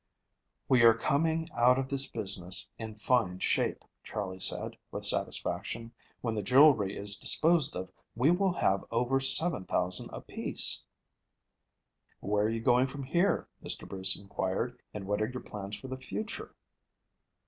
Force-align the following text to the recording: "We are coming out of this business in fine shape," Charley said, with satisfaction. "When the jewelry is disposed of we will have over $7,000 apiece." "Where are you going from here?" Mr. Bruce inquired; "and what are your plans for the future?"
"We 0.67 0.81
are 0.81 0.95
coming 0.95 1.51
out 1.53 1.77
of 1.77 1.87
this 1.89 2.07
business 2.09 2.67
in 2.79 2.95
fine 2.95 3.37
shape," 3.37 3.85
Charley 4.03 4.39
said, 4.39 4.75
with 4.89 5.05
satisfaction. 5.05 5.91
"When 6.21 6.33
the 6.33 6.41
jewelry 6.41 6.97
is 6.97 7.15
disposed 7.15 7.75
of 7.75 7.91
we 8.15 8.31
will 8.31 8.53
have 8.53 8.83
over 8.89 9.19
$7,000 9.19 10.09
apiece." 10.11 10.85
"Where 12.19 12.45
are 12.45 12.49
you 12.49 12.61
going 12.61 12.87
from 12.87 13.03
here?" 13.03 13.47
Mr. 13.63 13.87
Bruce 13.87 14.17
inquired; 14.19 14.79
"and 14.91 15.05
what 15.05 15.21
are 15.21 15.29
your 15.29 15.43
plans 15.43 15.75
for 15.77 15.87
the 15.87 15.97
future?" 15.99 16.55